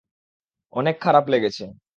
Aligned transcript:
অনেক 0.73 0.95
খারাপ 1.01 1.25
লেগেছে। 1.29 1.63